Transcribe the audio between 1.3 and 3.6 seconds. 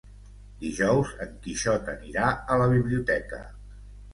Quixot anirà a la biblioteca.